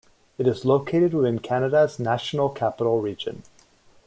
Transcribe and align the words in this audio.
It 0.39 0.47
is 0.47 0.65
located 0.65 1.13
within 1.13 1.37
Canada's 1.37 1.99
National 1.99 2.49
Capital 2.49 2.99
Region. 2.99 3.43